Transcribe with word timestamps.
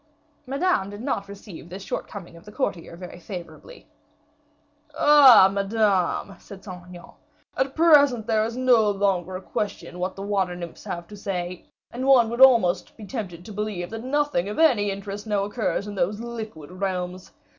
Madame 0.47 0.89
did 0.89 1.01
not 1.03 1.27
receive 1.27 1.69
this 1.69 1.83
shortcoming 1.83 2.35
of 2.35 2.43
the 2.43 2.51
courtier 2.51 2.95
very 2.97 3.19
favorably. 3.19 3.85
"Ah! 4.97 5.47
madame," 5.53 6.31
added 6.31 6.41
Saint 6.41 6.67
Aignan, 6.67 7.11
"at 7.55 7.75
present 7.75 8.27
it 8.27 8.45
is 8.47 8.57
no 8.57 8.89
longer 8.89 9.35
a 9.35 9.41
question 9.43 9.99
what 9.99 10.15
the 10.15 10.23
water 10.23 10.55
nymphs 10.55 10.85
have 10.85 11.07
to 11.07 11.15
say; 11.15 11.67
and 11.91 12.07
one 12.07 12.31
would 12.31 12.41
almost 12.41 12.97
be 12.97 13.05
tempted 13.05 13.45
to 13.45 13.53
believe 13.53 13.91
that 13.91 14.03
nothing 14.03 14.49
of 14.49 14.57
any 14.57 14.89
interest 14.89 15.27
now 15.27 15.43
occurs 15.43 15.85
in 15.85 15.93
those 15.93 16.19
liquid 16.19 16.71
realms. 16.71 17.33